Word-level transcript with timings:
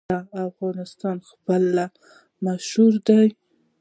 د 0.09 0.13
افغانستان 0.49 1.15
څپلۍ 1.27 1.83
مشهورې 2.45 2.99
دي 3.07 3.27